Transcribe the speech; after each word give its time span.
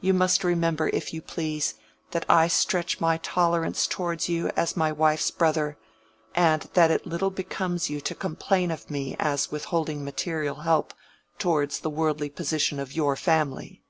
You 0.00 0.14
must 0.14 0.42
remember, 0.42 0.88
if 0.88 1.12
you 1.12 1.20
please, 1.20 1.74
that 2.12 2.24
I 2.30 2.48
stretch 2.48 2.98
my 2.98 3.18
tolerance 3.18 3.86
towards 3.86 4.26
you 4.26 4.48
as 4.56 4.74
my 4.74 4.90
wife's 4.90 5.30
brother, 5.30 5.76
and 6.34 6.62
that 6.72 6.90
it 6.90 7.04
little 7.04 7.28
becomes 7.28 7.90
you 7.90 8.00
to 8.00 8.14
complain 8.14 8.70
of 8.70 8.90
me 8.90 9.16
as 9.18 9.52
withholding 9.52 10.02
material 10.02 10.60
help 10.64 10.94
towards 11.38 11.80
the 11.80 11.90
worldly 11.90 12.30
position 12.30 12.80
of 12.80 12.94
your 12.96 13.16
family. 13.16 13.82